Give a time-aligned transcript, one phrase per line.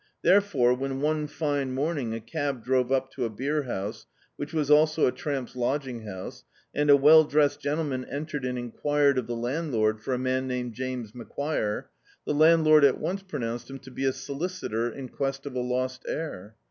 [0.23, 4.71] Therefore, when one fine morning a cab drove up to a beer house, which was
[4.71, 6.43] also a tramps' lod^ng house,
[6.73, 10.73] and a well dressed gentleman entered and enquired of the landlord for a man named
[10.73, 11.85] James Macquire—
[12.25, 16.03] the landlord at once pronounced him to be a solicitor in quest of a lost
[16.07, 16.55] heir.